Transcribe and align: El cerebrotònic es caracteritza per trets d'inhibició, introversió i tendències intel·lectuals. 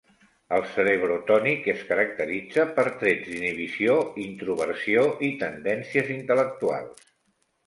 El 0.55 0.63
cerebrotònic 0.75 1.67
es 1.73 1.83
caracteritza 1.89 2.65
per 2.79 2.85
trets 3.03 3.27
d'inhibició, 3.35 3.99
introversió 4.25 5.05
i 5.29 5.31
tendències 5.45 6.11
intel·lectuals. 6.17 7.07